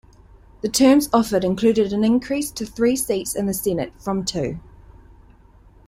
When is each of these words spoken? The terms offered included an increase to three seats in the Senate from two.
The 0.61 0.67
terms 0.67 1.09
offered 1.13 1.43
included 1.43 1.93
an 1.93 2.03
increase 2.03 2.49
to 2.53 2.65
three 2.65 2.95
seats 2.95 3.35
in 3.35 3.45
the 3.45 3.53
Senate 3.53 3.93
from 3.99 4.25
two. 4.25 4.57